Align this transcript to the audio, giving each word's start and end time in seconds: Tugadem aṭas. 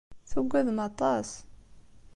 Tugadem 0.29 0.79
aṭas. 0.89 1.29